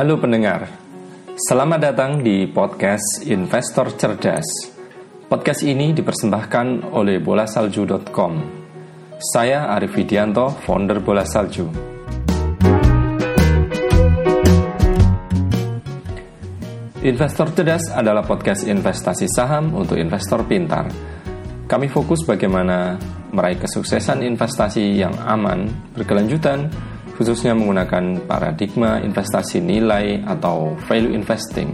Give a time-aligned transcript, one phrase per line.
[0.00, 0.64] Halo pendengar,
[1.36, 4.48] selamat datang di podcast Investor Cerdas.
[5.28, 8.32] Podcast ini dipersembahkan oleh bolasalju.com.
[9.20, 11.68] Saya Arif Widianto, founder Bola Salju.
[17.04, 20.88] Investor Cerdas adalah podcast investasi saham untuk investor pintar.
[21.68, 22.96] Kami fokus bagaimana
[23.36, 26.88] meraih kesuksesan investasi yang aman, berkelanjutan,
[27.20, 31.68] khususnya menggunakan paradigma investasi nilai atau value investing.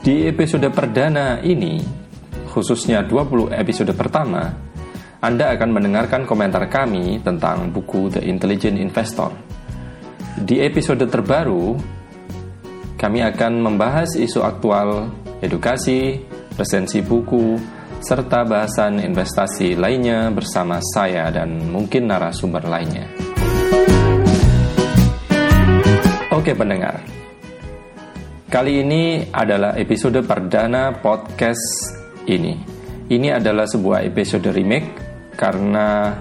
[0.00, 1.84] Di episode perdana ini,
[2.48, 4.48] khususnya 20 episode pertama,
[5.20, 9.28] Anda akan mendengarkan komentar kami tentang buku The Intelligent Investor.
[10.40, 11.76] Di episode terbaru,
[12.96, 15.12] kami akan membahas isu aktual,
[15.44, 16.24] edukasi,
[16.56, 23.10] resensi buku, serta bahasan investasi lainnya bersama saya dan mungkin narasumber lainnya.
[26.30, 27.02] Oke pendengar,
[28.46, 31.92] kali ini adalah episode perdana podcast
[32.30, 32.54] ini.
[33.08, 34.88] Ini adalah sebuah episode remake
[35.34, 36.14] karena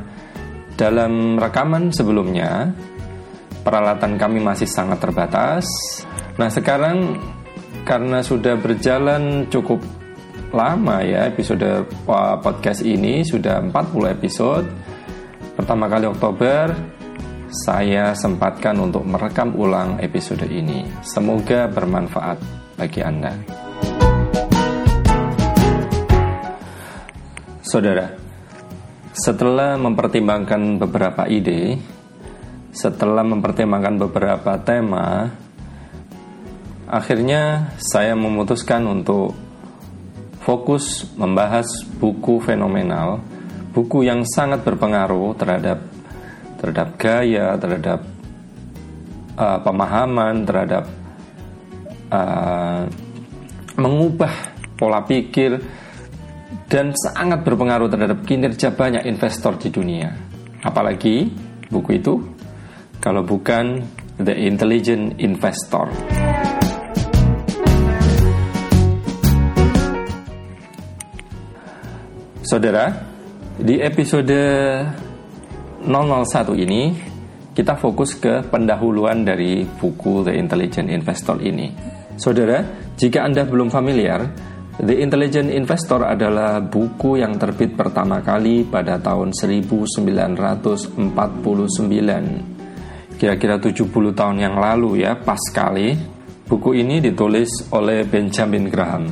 [0.74, 2.74] dalam rekaman sebelumnya
[3.62, 5.68] peralatan kami masih sangat terbatas.
[6.42, 7.20] Nah sekarang
[7.86, 9.97] karena sudah berjalan cukup
[10.58, 11.86] lama ya episode
[12.42, 14.66] podcast ini sudah 40 episode.
[15.54, 16.74] Pertama kali Oktober
[17.54, 20.82] saya sempatkan untuk merekam ulang episode ini.
[21.06, 22.42] Semoga bermanfaat
[22.74, 23.38] bagi Anda.
[27.62, 28.18] Saudara,
[29.14, 31.78] setelah mempertimbangkan beberapa ide,
[32.74, 35.30] setelah mempertimbangkan beberapa tema,
[36.90, 39.47] akhirnya saya memutuskan untuk
[40.48, 41.68] fokus membahas
[42.00, 43.20] buku fenomenal,
[43.76, 45.84] buku yang sangat berpengaruh terhadap
[46.56, 48.00] terhadap gaya, terhadap
[49.36, 50.88] uh, pemahaman, terhadap
[52.08, 52.88] uh,
[53.76, 54.32] mengubah
[54.80, 55.60] pola pikir
[56.72, 60.16] dan sangat berpengaruh terhadap kinerja banyak investor di dunia.
[60.64, 61.28] Apalagi
[61.68, 62.24] buku itu
[63.04, 63.84] kalau bukan
[64.16, 65.92] The Intelligent Investor.
[72.48, 72.88] Saudara,
[73.60, 74.32] di episode
[75.84, 75.84] 001
[76.56, 76.96] ini
[77.52, 81.68] kita fokus ke pendahuluan dari buku The Intelligent Investor ini.
[82.16, 82.64] Saudara,
[82.96, 84.24] jika Anda belum familiar,
[84.80, 90.96] The Intelligent Investor adalah buku yang terbit pertama kali pada tahun 1949.
[93.20, 96.00] Kira-kira 70 tahun yang lalu ya, pas sekali.
[96.48, 99.12] Buku ini ditulis oleh Benjamin Graham.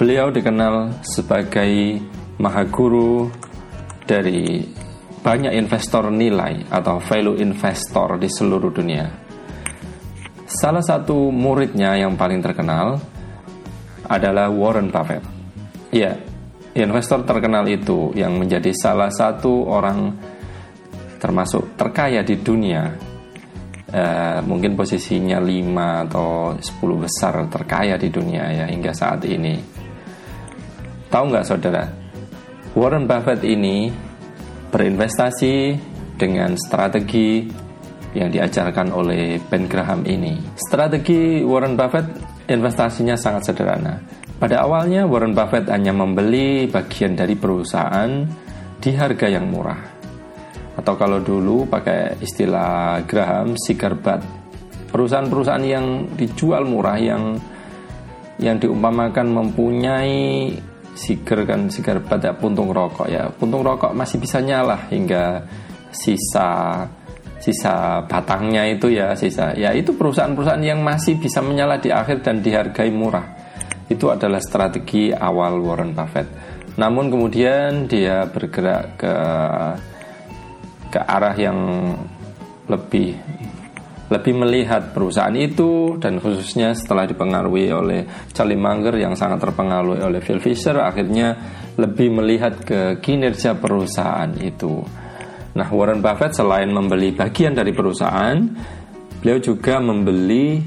[0.00, 2.00] Beliau dikenal sebagai
[2.40, 3.28] maha guru
[4.08, 4.64] dari
[5.20, 9.04] banyak investor nilai atau value investor di seluruh dunia.
[10.48, 12.96] Salah satu muridnya yang paling terkenal
[14.08, 15.22] adalah Warren Buffett.
[15.92, 16.16] Ya,
[16.74, 20.16] investor terkenal itu yang menjadi salah satu orang
[21.20, 23.12] termasuk terkaya di dunia.
[23.90, 29.58] Uh, mungkin posisinya 5 atau 10 besar terkaya di dunia ya hingga saat ini.
[31.10, 31.99] Tahu nggak saudara?
[32.70, 33.90] Warren Buffett ini
[34.70, 35.54] berinvestasi
[36.14, 37.42] dengan strategi
[38.14, 40.38] yang diajarkan oleh Ben Graham ini.
[40.54, 42.06] Strategi Warren Buffett
[42.46, 43.98] investasinya sangat sederhana.
[44.38, 48.22] Pada awalnya Warren Buffett hanya membeli bagian dari perusahaan
[48.78, 49.82] di harga yang murah.
[50.78, 54.22] Atau kalau dulu pakai istilah Graham, cigar butt.
[54.94, 57.34] Perusahaan-perusahaan yang dijual murah yang
[58.38, 60.54] yang diumpamakan mempunyai
[60.94, 63.30] sigar kan sigar pada puntung rokok ya.
[63.30, 65.44] Puntung rokok masih bisa nyala hingga
[65.90, 66.82] sisa
[67.40, 69.56] sisa batangnya itu ya sisa.
[69.56, 73.24] Ya itu perusahaan-perusahaan yang masih bisa menyala di akhir dan dihargai murah.
[73.90, 76.28] Itu adalah strategi awal Warren Buffett.
[76.78, 79.14] Namun kemudian dia bergerak ke
[80.90, 81.58] ke arah yang
[82.70, 83.14] lebih
[84.10, 88.02] lebih melihat perusahaan itu dan khususnya setelah dipengaruhi oleh
[88.34, 91.38] Charlie Munger yang sangat terpengaruh oleh Phil Fisher akhirnya
[91.78, 94.82] lebih melihat ke kinerja perusahaan itu.
[95.50, 98.38] Nah, Warren Buffett selain membeli bagian dari perusahaan,
[99.22, 100.62] beliau juga membeli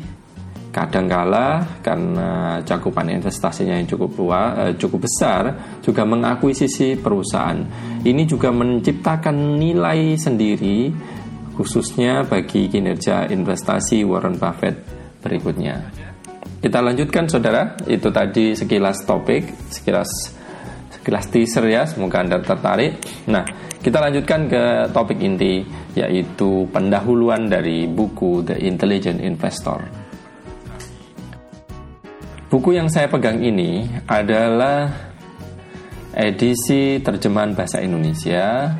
[0.73, 5.41] kadangkala karena cakupan investasinya yang cukup luas, eh, cukup besar,
[5.85, 7.61] juga mengakuisisi perusahaan.
[8.01, 10.89] Ini juga menciptakan nilai sendiri
[11.53, 14.75] khususnya bagi kinerja investasi Warren Buffett
[15.21, 15.93] berikutnya.
[16.63, 20.07] Kita lanjutkan saudara, itu tadi sekilas topik, sekilas
[20.89, 23.03] sekilas teaser ya, semoga Anda tertarik.
[23.27, 23.43] Nah,
[23.83, 24.63] Kita lanjutkan ke
[24.95, 25.59] topik inti
[25.91, 29.83] yaitu pendahuluan dari buku The Intelligent Investor.
[32.47, 34.87] Buku yang saya pegang ini adalah
[36.15, 38.71] edisi terjemahan bahasa Indonesia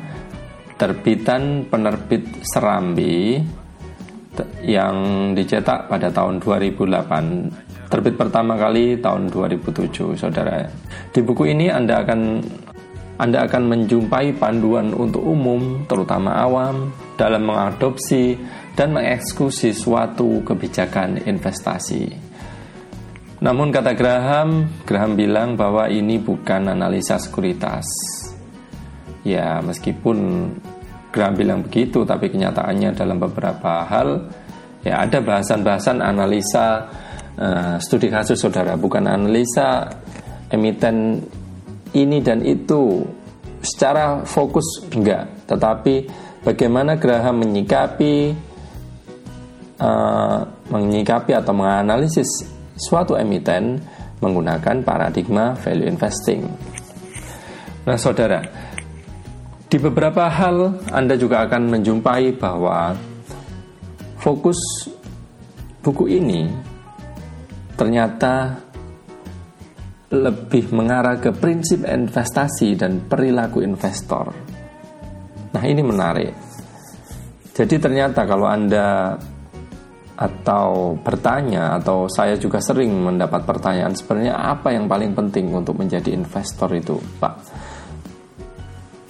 [0.74, 3.38] terbitan penerbit Serambi
[4.66, 10.66] yang dicetak pada tahun 2008 terbit pertama kali tahun 2007 saudara
[11.14, 12.20] di buku ini Anda akan
[13.14, 18.34] anda akan menjumpai panduan untuk umum, terutama awam, dalam mengadopsi
[18.74, 22.10] dan mengeksekusi suatu kebijakan investasi.
[23.38, 27.86] Namun kata Graham, Graham bilang bahwa ini bukan analisa sekuritas.
[29.24, 30.52] Ya, meskipun
[31.08, 34.28] Graham bilang begitu, tapi kenyataannya dalam beberapa hal
[34.84, 36.90] ya ada bahasan-bahasan analisa
[37.38, 39.88] uh, studi kasus saudara, bukan analisa
[40.50, 41.22] emiten
[41.94, 43.06] ini dan itu
[43.62, 46.04] secara fokus enggak, tetapi
[46.42, 48.34] bagaimana Graham menyikapi
[49.80, 50.38] uh,
[50.68, 52.28] menyikapi atau menganalisis
[52.74, 53.78] suatu emiten
[54.18, 56.42] menggunakan paradigma value investing.
[57.84, 58.40] Nah, saudara,
[59.74, 62.94] di beberapa hal Anda juga akan menjumpai bahwa
[64.22, 64.86] fokus
[65.82, 66.46] buku ini
[67.74, 68.54] ternyata
[70.14, 74.30] lebih mengarah ke prinsip investasi dan perilaku investor.
[75.50, 76.30] Nah, ini menarik.
[77.50, 79.18] Jadi ternyata kalau Anda
[80.14, 86.14] atau bertanya atau saya juga sering mendapat pertanyaan sebenarnya apa yang paling penting untuk menjadi
[86.14, 87.33] investor itu, Pak?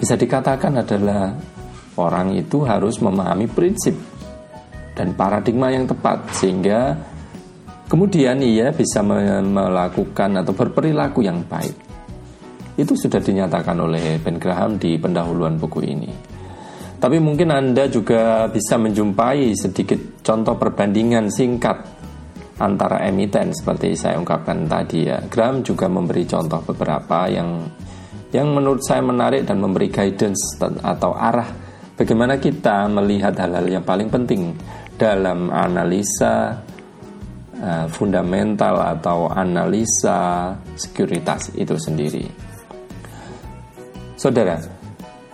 [0.04, 1.32] Bisa dikatakan adalah
[1.96, 3.96] orang itu harus memahami prinsip
[4.92, 6.92] dan paradigma yang tepat sehingga
[7.84, 11.76] Kemudian ia bisa melakukan atau berperilaku yang baik.
[12.80, 16.10] Itu sudah dinyatakan oleh Ben Graham di pendahuluan buku ini.
[16.96, 21.76] Tapi mungkin Anda juga bisa menjumpai sedikit contoh perbandingan singkat
[22.56, 25.20] antara emiten seperti saya ungkapkan tadi ya.
[25.28, 27.68] Graham juga memberi contoh beberapa yang
[28.34, 31.48] yang menurut saya menarik dan memberi guidance atau arah
[31.94, 34.58] bagaimana kita melihat hal-hal yang paling penting
[34.98, 36.58] dalam analisa
[37.64, 42.26] Eh, fundamental atau analisa sekuritas itu sendiri.
[44.20, 44.60] Saudara,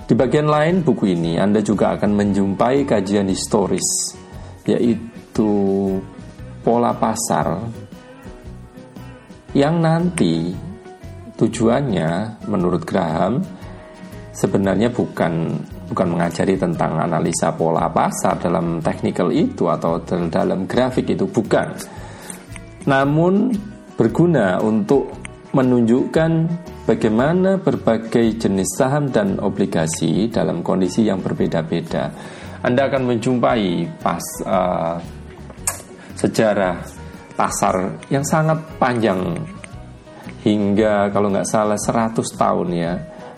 [0.07, 4.15] di bagian lain buku ini Anda juga akan menjumpai kajian historis
[4.63, 5.51] yaitu
[6.63, 7.67] pola pasar
[9.51, 10.55] yang nanti
[11.41, 13.41] tujuannya menurut Graham
[14.37, 15.57] sebenarnya bukan
[15.89, 21.75] bukan mengajari tentang analisa pola pasar dalam technical itu atau dalam grafik itu bukan
[22.87, 23.51] namun
[23.99, 25.13] berguna untuk
[25.51, 26.31] menunjukkan
[26.87, 32.09] bagaimana berbagai jenis saham dan obligasi dalam kondisi yang berbeda-beda.
[32.63, 34.97] Anda akan menjumpai pas uh,
[36.15, 36.77] sejarah
[37.35, 39.21] pasar yang sangat panjang
[40.41, 42.95] hingga kalau nggak salah 100 tahun ya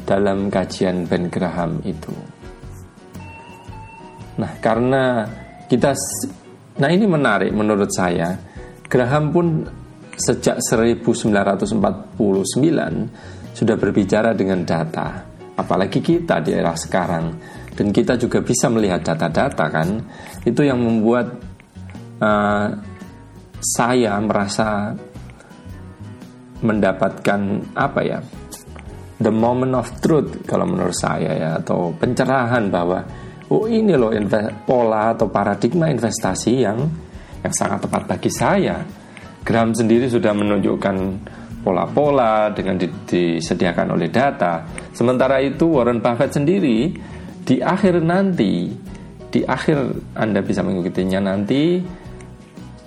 [0.06, 2.14] dalam kajian Ben Graham itu.
[4.38, 5.26] Nah, karena
[5.68, 5.92] kita
[6.80, 8.32] nah ini menarik menurut saya
[8.88, 9.46] Graham pun
[10.16, 12.20] sejak 1949
[13.56, 15.24] sudah berbicara dengan data.
[15.52, 17.24] Apalagi kita di era sekarang
[17.72, 19.88] dan kita juga bisa melihat data-data kan.
[20.44, 21.26] Itu yang membuat
[22.20, 22.68] uh,
[23.62, 24.92] saya merasa
[26.62, 27.40] mendapatkan
[27.76, 28.18] apa ya?
[29.22, 33.06] The moment of truth kalau menurut saya ya atau pencerahan bahwa
[33.54, 34.10] oh ini loh
[34.66, 36.78] pola atau paradigma investasi yang
[37.42, 38.82] yang sangat tepat bagi saya.
[39.42, 40.96] Graham sendiri sudah menunjukkan
[41.62, 44.66] pola-pola dengan disediakan oleh data.
[44.94, 46.90] Sementara itu Warren Buffett sendiri
[47.42, 48.70] di akhir nanti,
[49.30, 49.78] di akhir
[50.14, 51.82] Anda bisa mengikutinya nanti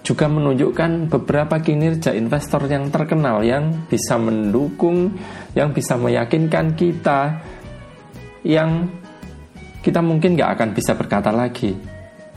[0.05, 5.17] juga menunjukkan beberapa kinerja investor yang terkenal yang bisa mendukung,
[5.57, 7.41] yang bisa meyakinkan kita,
[8.45, 8.85] yang
[9.81, 11.73] kita mungkin nggak akan bisa berkata lagi,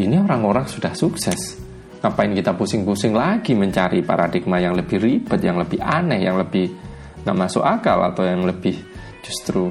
[0.00, 1.60] ini orang-orang sudah sukses.
[2.00, 6.72] Ngapain kita pusing-pusing lagi mencari paradigma yang lebih ribet, yang lebih aneh, yang lebih
[7.20, 8.80] nggak masuk akal atau yang lebih
[9.20, 9.68] justru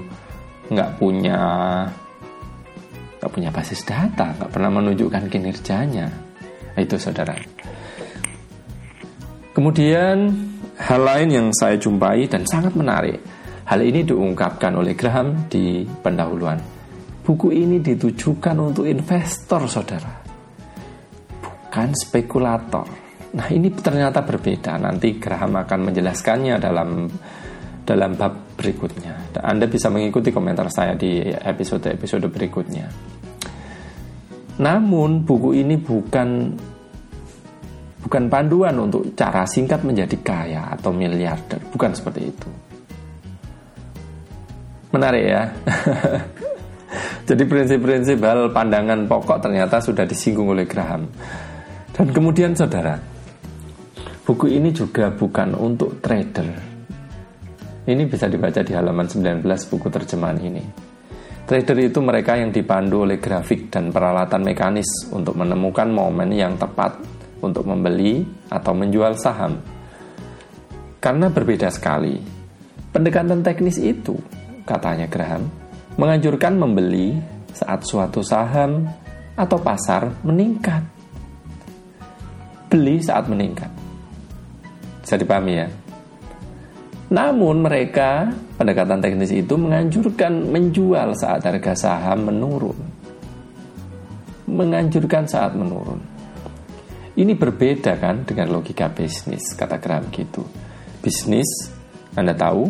[0.69, 1.39] nggak punya
[3.17, 6.05] nggak punya basis data, nggak pernah menunjukkan kinerjanya.
[6.77, 7.33] Nah, itu saudara.
[9.57, 10.17] Kemudian
[10.77, 13.17] hal lain yang saya jumpai dan sangat menarik,
[13.65, 16.61] hal ini diungkapkan oleh Graham di pendahuluan.
[17.25, 20.27] Buku ini ditujukan untuk investor, saudara
[21.77, 22.87] bukan spekulator.
[23.37, 24.81] Nah ini ternyata berbeda.
[24.81, 27.05] Nanti Graham akan menjelaskannya dalam
[27.85, 29.37] dalam bab berikutnya.
[29.45, 32.89] Anda bisa mengikuti komentar saya di episode-episode berikutnya.
[34.57, 36.57] Namun buku ini bukan
[38.07, 42.47] bukan panduan untuk cara singkat menjadi kaya atau miliarder, bukan seperti itu.
[44.95, 45.43] Menarik ya.
[47.27, 51.03] Jadi prinsip-prinsip hal pandangan pokok ternyata sudah disinggung oleh Graham.
[51.91, 52.95] Dan kemudian saudara,
[54.23, 56.47] buku ini juga bukan untuk trader.
[57.91, 60.63] Ini bisa dibaca di halaman 19 buku terjemahan ini.
[61.43, 67.16] Trader itu mereka yang dipandu oleh grafik dan peralatan mekanis untuk menemukan momen yang tepat
[67.41, 69.61] untuk membeli atau menjual saham.
[70.97, 72.17] Karena berbeda sekali,
[72.89, 74.17] pendekatan teknis itu,
[74.65, 75.45] katanya Graham,
[75.95, 77.17] menganjurkan membeli
[77.53, 78.85] saat suatu saham
[79.37, 80.81] atau pasar meningkat.
[82.67, 83.69] Beli saat meningkat.
[85.05, 85.67] Bisa dipahami ya?
[87.07, 88.27] Namun mereka
[88.59, 92.75] pendekatan teknis itu menganjurkan menjual saat harga saham menurun.
[94.51, 96.16] Menganjurkan saat menurun.
[97.17, 100.45] Ini berbeda kan dengan logika bisnis, kata Graham gitu.
[101.01, 101.49] Bisnis,
[102.13, 102.69] Anda tahu,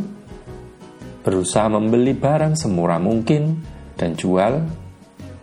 [1.19, 3.59] berusaha membeli barang semurah mungkin
[3.99, 4.63] dan jual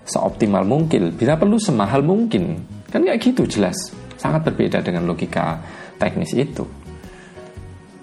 [0.09, 1.13] seoptimal mungkin.
[1.13, 2.65] Bila perlu semahal mungkin.
[2.89, 3.77] Kan nggak gitu jelas.
[4.17, 5.61] Sangat berbeda dengan logika
[6.01, 6.65] teknis itu.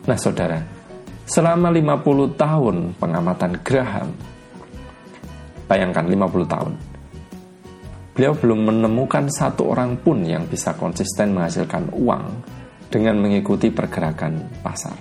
[0.05, 0.61] Nah saudara,
[1.25, 4.13] selama 50 tahun pengamatan Graham,
[5.65, 6.73] bayangkan 50 tahun,
[8.11, 12.25] beliau belum menemukan satu orang pun yang bisa konsisten menghasilkan uang
[12.91, 14.97] dengan mengikuti pergerakan pasar.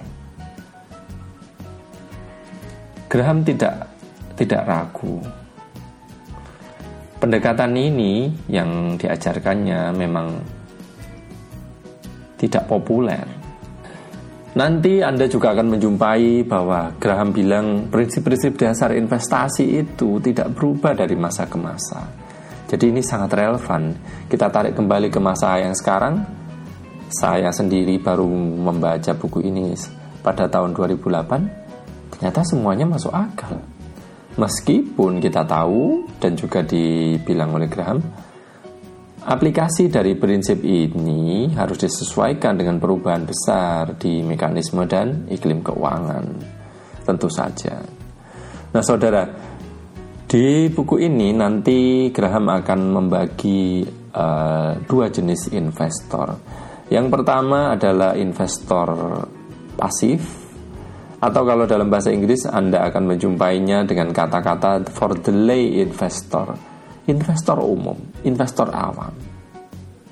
[3.11, 3.91] Graham tidak
[4.39, 5.19] tidak ragu.
[7.21, 10.41] Pendekatan ini yang diajarkannya memang
[12.41, 13.27] tidak populer.
[14.51, 21.15] Nanti Anda juga akan menjumpai bahwa Graham bilang prinsip-prinsip dasar investasi itu tidak berubah dari
[21.15, 22.30] masa ke masa.
[22.71, 23.99] Jadi ini sangat relevan.
[24.31, 26.23] Kita tarik kembali ke masa yang sekarang.
[27.11, 29.75] Saya sendiri baru membaca buku ini
[30.23, 33.59] pada tahun 2008 ternyata semuanya masuk akal.
[34.39, 37.99] Meskipun kita tahu dan juga dibilang oleh Graham,
[39.27, 46.25] aplikasi dari prinsip ini harus disesuaikan dengan perubahan besar di mekanisme dan iklim keuangan.
[47.03, 47.83] Tentu saja.
[48.71, 49.50] Nah, saudara,
[50.31, 53.83] di buku ini nanti Graham akan membagi
[54.15, 56.39] uh, dua jenis investor.
[56.87, 58.95] Yang pertama adalah investor
[59.75, 60.23] pasif
[61.19, 66.55] atau kalau dalam bahasa Inggris Anda akan menjumpainya dengan kata-kata for the lay investor,
[67.11, 69.11] investor umum, investor awam.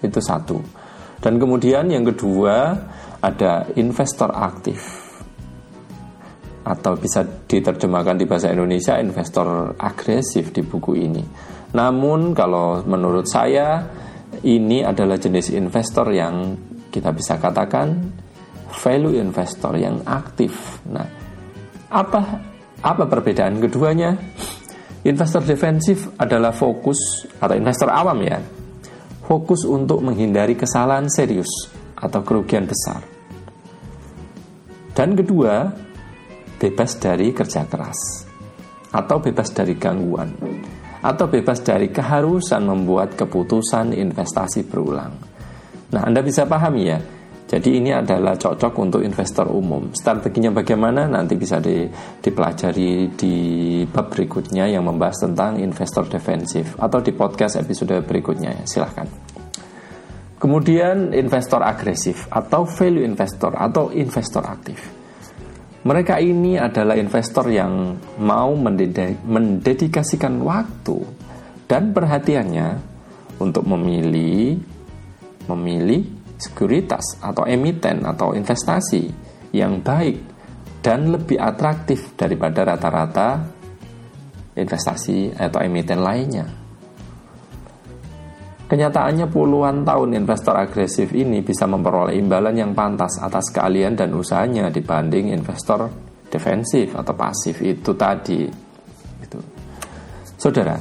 [0.02, 0.58] Itu satu.
[1.22, 2.74] Dan kemudian yang kedua
[3.22, 5.07] ada investor aktif
[6.68, 11.24] atau bisa diterjemahkan di bahasa Indonesia investor agresif di buku ini.
[11.72, 13.88] Namun kalau menurut saya
[14.44, 16.52] ini adalah jenis investor yang
[16.92, 18.12] kita bisa katakan
[18.68, 20.84] value investor yang aktif.
[20.92, 21.08] Nah,
[21.88, 22.20] apa
[22.84, 24.12] apa perbedaan keduanya?
[25.08, 28.36] Investor defensif adalah fokus atau investor awam ya.
[29.24, 31.48] Fokus untuk menghindari kesalahan serius
[31.96, 33.00] atau kerugian besar.
[34.92, 35.70] Dan kedua,
[36.58, 38.26] bebas dari kerja keras
[38.90, 40.30] atau bebas dari gangguan
[40.98, 45.14] atau bebas dari keharusan membuat keputusan investasi berulang.
[45.94, 46.98] Nah, Anda bisa pahami ya,
[47.48, 49.88] jadi ini adalah cocok untuk investor umum.
[49.96, 51.88] Strateginya bagaimana nanti bisa di,
[52.20, 53.34] dipelajari di
[53.88, 58.64] bab berikutnya yang membahas tentang investor defensif atau di podcast episode berikutnya ya.
[58.68, 59.08] Silahkan.
[60.38, 64.97] Kemudian investor agresif atau value investor atau investor aktif.
[65.78, 70.98] Mereka ini adalah investor yang mau mendedikasikan waktu
[71.70, 72.68] dan perhatiannya
[73.38, 74.58] untuk memilih
[75.46, 76.02] memilih
[76.34, 79.10] sekuritas atau emiten atau investasi
[79.54, 80.18] yang baik
[80.82, 83.42] dan lebih atraktif daripada rata-rata
[84.58, 86.57] investasi atau emiten lainnya.
[88.68, 94.68] Kenyataannya puluhan tahun investor agresif ini bisa memperoleh imbalan yang pantas atas keahlian dan usahanya
[94.68, 95.88] dibanding investor
[96.28, 98.44] defensif atau pasif itu tadi.
[99.24, 99.40] Itu.
[100.36, 100.76] Saudara,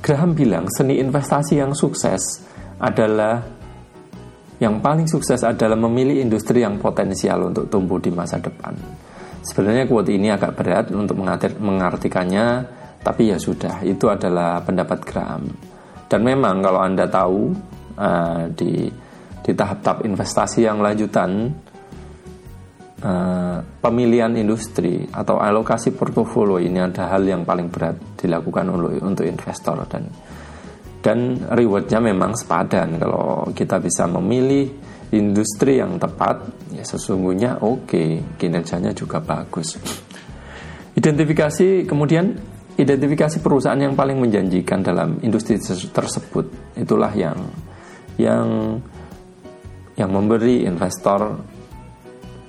[0.00, 2.40] Graham bilang seni investasi yang sukses
[2.80, 3.44] adalah
[4.64, 8.72] yang paling sukses adalah memilih industri yang potensial untuk tumbuh di masa depan.
[9.44, 11.18] Sebenarnya quote ini agak berat untuk
[11.60, 12.46] mengartikannya,
[13.02, 15.50] tapi ya sudah, itu adalah pendapat Graham.
[16.12, 17.56] Dan memang kalau Anda tahu
[17.96, 18.84] uh, di
[19.42, 21.48] di tahap-tahap investasi yang lanjutan
[23.00, 28.68] uh, pemilihan industri atau alokasi portofolio ini ada hal yang paling berat dilakukan
[29.00, 29.88] untuk investor.
[29.88, 30.04] Dan
[31.00, 33.00] dan rewardnya memang sepadan.
[33.00, 34.68] Kalau kita bisa memilih
[35.16, 36.44] industri yang tepat
[36.76, 39.80] ya sesungguhnya oke okay, kinerjanya juga bagus.
[40.92, 45.60] Identifikasi kemudian identifikasi perusahaan yang paling menjanjikan dalam industri
[45.92, 47.36] tersebut itulah yang
[48.16, 48.78] yang
[49.96, 51.36] yang memberi investor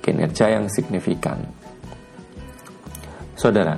[0.00, 1.44] kinerja yang signifikan
[3.36, 3.76] saudara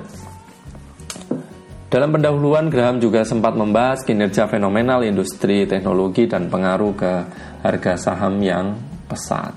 [1.87, 7.13] dalam pendahuluan, Graham juga sempat membahas kinerja fenomenal industri teknologi dan pengaruh ke
[7.63, 8.75] harga saham yang
[9.07, 9.55] pesat.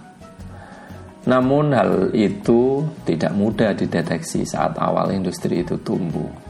[1.27, 6.50] Namun hal itu tidak mudah dideteksi saat awal industri itu tumbuh.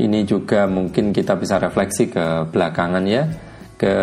[0.00, 3.28] Ini juga mungkin kita bisa refleksi ke belakangan ya,
[3.76, 3.94] ke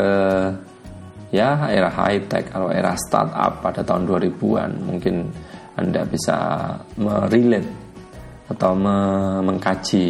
[1.34, 5.28] ya era high tech atau era startup pada tahun 2000-an mungkin
[5.74, 6.38] Anda bisa
[7.02, 7.70] merelate
[8.48, 8.72] atau
[9.42, 10.08] mengkaji.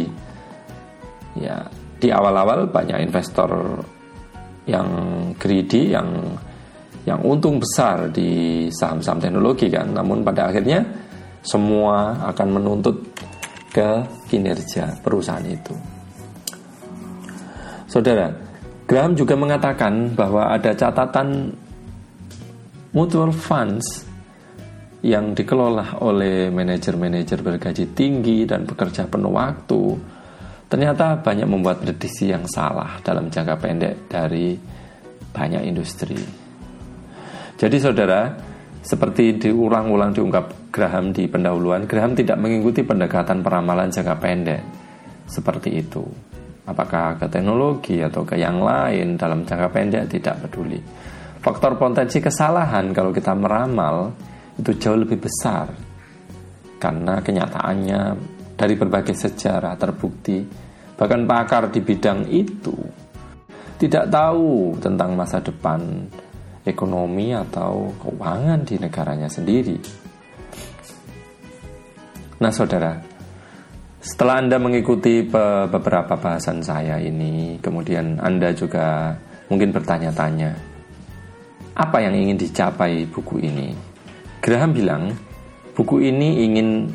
[1.40, 1.64] Ya
[1.98, 3.82] di awal-awal banyak investor
[4.68, 4.88] yang
[5.34, 6.06] greedy yang
[7.08, 9.90] yang untung besar di saham-saham teknologi kan.
[9.90, 10.84] Namun pada akhirnya
[11.42, 12.96] semua akan menuntut
[13.68, 13.90] ke
[14.28, 15.74] kinerja perusahaan itu
[17.88, 18.28] Saudara
[18.88, 21.52] Graham juga mengatakan bahwa ada catatan
[22.96, 24.08] mutual funds
[25.04, 29.82] yang dikelola oleh manajer-manajer bergaji tinggi dan bekerja penuh waktu
[30.68, 34.52] ternyata banyak membuat prediksi yang salah dalam jangka pendek dari
[35.32, 36.20] banyak industri.
[37.58, 38.28] Jadi saudara,
[38.82, 44.62] seperti diulang-ulang diungkap Graham di pendahuluan, Graham tidak mengikuti pendekatan peramalan jangka pendek
[45.26, 46.04] seperti itu.
[46.68, 50.78] Apakah ke teknologi atau ke yang lain dalam jangka pendek tidak peduli.
[51.38, 54.12] Faktor potensi kesalahan kalau kita meramal
[54.58, 55.70] itu jauh lebih besar
[56.82, 58.00] karena kenyataannya
[58.58, 60.42] dari berbagai sejarah terbukti
[60.98, 62.74] bahkan pakar di bidang itu
[63.78, 66.10] tidak tahu tentang masa depan
[66.64, 69.78] ekonomi atau keuangan di negaranya sendiri.
[72.38, 72.94] Nah, saudara,
[73.98, 79.10] setelah Anda mengikuti beberapa bahasan saya ini, kemudian Anda juga
[79.50, 80.50] mungkin bertanya-tanya,
[81.74, 83.74] apa yang ingin dicapai buku ini?
[84.38, 85.10] Graham bilang,
[85.74, 86.90] buku ini ingin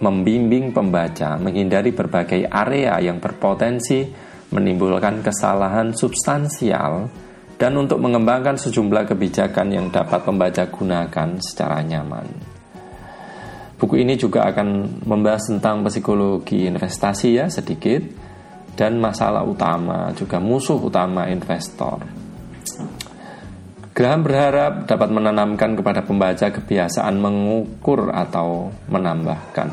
[0.00, 4.08] membimbing pembaca menghindari berbagai area yang berpotensi
[4.52, 7.08] menimbulkan kesalahan substansial
[7.54, 12.26] dan untuk mengembangkan sejumlah kebijakan yang dapat pembaca gunakan secara nyaman.
[13.74, 18.00] Buku ini juga akan membahas tentang psikologi investasi ya sedikit
[18.74, 22.02] dan masalah utama juga musuh utama investor.
[23.94, 29.70] Graham berharap dapat menanamkan kepada pembaca kebiasaan mengukur atau menambahkan.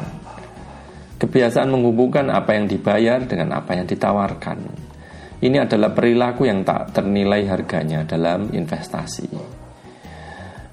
[1.17, 4.90] Kebiasaan menghubungkan apa yang dibayar dengan apa yang ditawarkan.
[5.41, 9.59] Ini adalah perilaku yang tak ternilai harganya dalam investasi.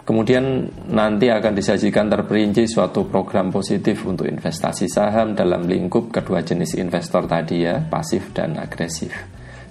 [0.04, 6.80] Kemudian nanti akan disajikan terperinci suatu program positif untuk investasi saham dalam lingkup kedua jenis
[6.80, 9.12] investor tadi ya, pasif dan agresif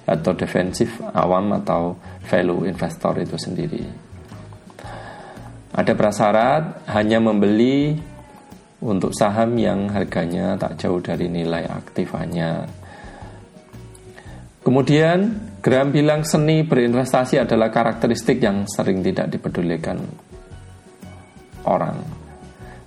[0.05, 1.97] atau defensif awam atau
[2.29, 3.81] value investor itu sendiri.
[5.73, 7.97] Ada prasyarat hanya membeli
[8.81, 12.65] untuk saham yang harganya tak jauh dari nilai aktifanya.
[14.67, 19.95] Kemudian Graham bilang seni berinvestasi adalah karakteristik yang sering tidak dipedulikan
[21.63, 22.03] orang.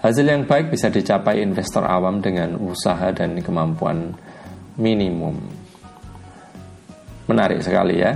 [0.05, 4.13] Hasil yang baik bisa dicapai investor awam dengan usaha dan kemampuan
[4.77, 5.41] minimum.
[7.33, 8.13] Menarik sekali ya.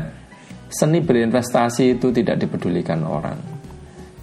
[0.69, 3.41] Seni berinvestasi itu tidak dipedulikan orang.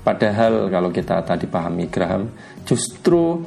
[0.05, 2.29] Padahal kalau kita tadi pahami Graham,
[2.61, 3.41] justru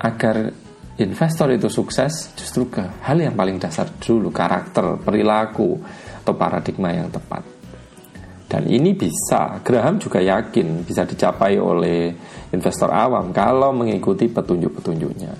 [0.00, 0.56] agar
[1.00, 5.80] investor itu sukses, justru ke hal yang paling dasar dulu, karakter, perilaku,
[6.20, 7.40] atau paradigma yang tepat.
[8.50, 12.12] Dan ini bisa, Graham juga yakin bisa dicapai oleh
[12.52, 15.32] investor awam kalau mengikuti petunjuk-petunjuknya.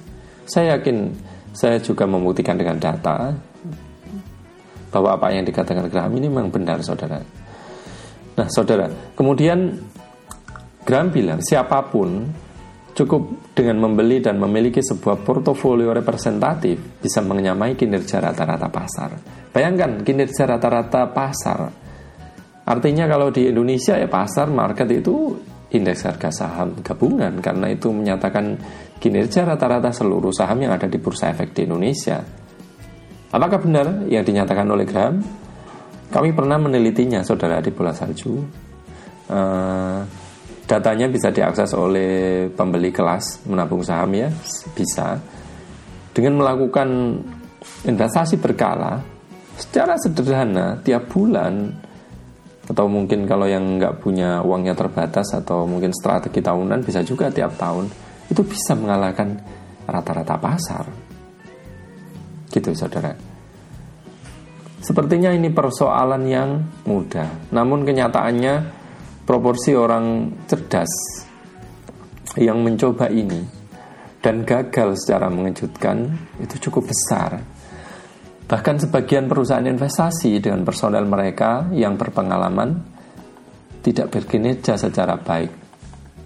[0.46, 1.10] Saya yakin,
[1.52, 3.34] saya juga membuktikan dengan data,
[4.90, 7.22] bahwa apa yang dikatakan Graham ini memang benar saudara.
[8.34, 9.78] Nah saudara, kemudian
[10.82, 12.26] Graham bilang siapa pun
[12.94, 19.10] cukup dengan membeli dan memiliki sebuah portofolio representatif bisa menyamai kinerja rata-rata pasar.
[19.50, 21.60] Bayangkan kinerja rata-rata pasar.
[22.66, 25.34] Artinya kalau di Indonesia ya pasar market itu
[25.70, 28.58] indeks harga saham gabungan karena itu menyatakan
[28.98, 32.18] kinerja rata-rata seluruh saham yang ada di bursa efek di Indonesia.
[33.30, 35.22] Apakah benar yang dinyatakan oleh Graham?
[36.10, 38.42] Kami pernah menelitinya, saudara di bola salju.
[39.30, 40.02] Uh,
[40.70, 44.30] Datanya bisa diakses oleh pembeli kelas menabung saham ya,
[44.70, 45.18] bisa.
[46.14, 47.18] Dengan melakukan
[47.90, 49.02] investasi berkala,
[49.58, 51.74] secara sederhana tiap bulan
[52.70, 57.58] atau mungkin kalau yang nggak punya uangnya terbatas atau mungkin strategi tahunan bisa juga tiap
[57.58, 57.90] tahun
[58.30, 59.42] itu bisa mengalahkan
[59.90, 60.86] rata-rata pasar.
[62.46, 63.10] Gitu saudara.
[64.80, 67.50] Sepertinya ini persoalan yang mudah.
[67.50, 68.79] Namun kenyataannya
[69.30, 70.90] proporsi orang cerdas
[72.34, 73.46] yang mencoba ini
[74.18, 76.10] dan gagal secara mengejutkan
[76.42, 77.38] itu cukup besar
[78.50, 82.82] Bahkan sebagian perusahaan investasi dengan personel mereka yang berpengalaman
[83.78, 85.54] tidak berkinerja secara baik,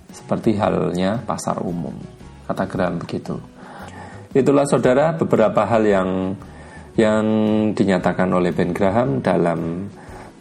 [0.08, 1.92] seperti halnya pasar umum.
[2.48, 3.36] Kata Graham begitu.
[4.32, 6.10] Itulah saudara beberapa hal yang
[6.96, 7.24] yang
[7.76, 9.92] dinyatakan oleh Ben Graham dalam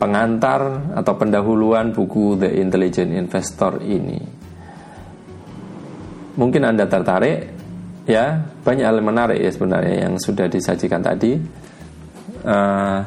[0.03, 4.19] pengantar atau pendahuluan buku The Intelligent Investor ini.
[6.35, 7.47] Mungkin Anda tertarik
[8.03, 11.39] ya, banyak hal menarik ya sebenarnya yang sudah disajikan tadi
[12.43, 12.99] uh,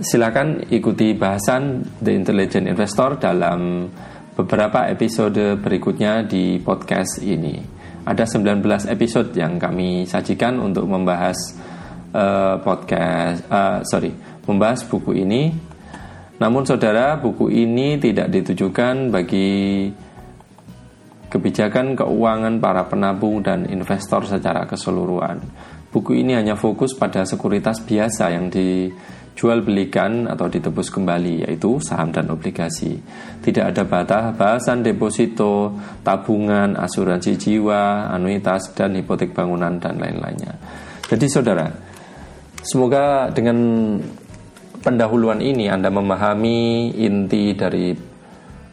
[0.00, 3.84] silakan ikuti bahasan The Intelligent Investor dalam
[4.32, 7.60] beberapa episode berikutnya di podcast ini.
[8.02, 11.36] Ada 19 episode yang kami sajikan untuk membahas
[12.16, 14.10] uh, podcast, uh, sorry,
[14.48, 15.71] membahas buku ini.
[16.42, 19.86] Namun saudara, buku ini tidak ditujukan bagi
[21.30, 25.38] kebijakan keuangan para penabung dan investor secara keseluruhan.
[25.94, 32.10] Buku ini hanya fokus pada sekuritas biasa yang dijual belikan atau ditebus kembali yaitu saham
[32.10, 32.98] dan obligasi.
[33.38, 33.86] Tidak ada
[34.34, 40.58] bahasan deposito, tabungan, asuransi jiwa, anuitas dan hipotek bangunan dan lain-lainnya.
[41.06, 41.70] Jadi saudara,
[42.66, 43.56] semoga dengan
[44.82, 47.94] pendahuluan ini Anda memahami inti dari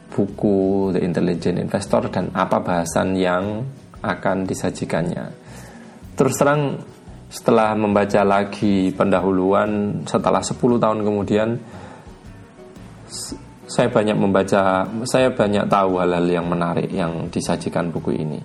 [0.09, 3.63] buku The Intelligent Investor dan apa bahasan yang
[4.01, 5.25] akan disajikannya.
[6.17, 6.81] Terus terang
[7.29, 11.49] setelah membaca lagi pendahuluan setelah 10 tahun kemudian
[13.69, 18.41] saya banyak membaca saya banyak tahu hal-hal yang menarik yang disajikan buku ini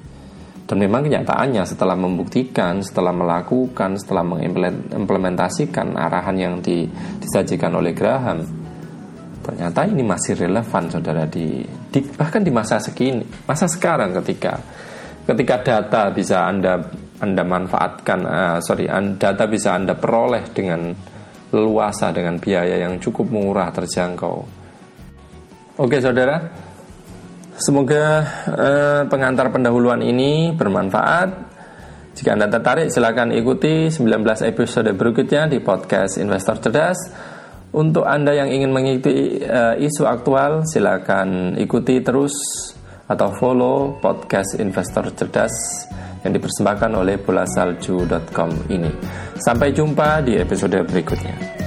[0.64, 6.88] dan memang kenyataannya setelah membuktikan setelah melakukan setelah mengimplementasikan arahan yang di,
[7.20, 8.40] disajikan oleh Graham
[9.44, 11.60] ternyata ini masih relevan saudara di,
[11.92, 14.56] di bahkan di masa sekini masa sekarang ketika
[15.28, 16.80] ketika data bisa anda
[17.24, 20.90] anda manfaatkan, uh, sorry, data bisa Anda peroleh dengan
[21.54, 24.36] leluasa dengan biaya yang cukup murah terjangkau.
[25.78, 26.42] Oke, saudara,
[27.58, 28.04] semoga
[28.50, 31.54] uh, pengantar pendahuluan ini bermanfaat.
[32.14, 33.98] Jika Anda tertarik, silakan ikuti 19
[34.46, 36.98] episode berikutnya di podcast Investor Cerdas.
[37.74, 42.34] Untuk Anda yang ingin mengikuti uh, isu aktual, silakan ikuti terus
[43.10, 45.52] atau follow podcast Investor Cerdas
[46.22, 48.90] yang dipersembahkan oleh bolasalju.com ini.
[49.42, 51.63] Sampai jumpa di episode berikutnya.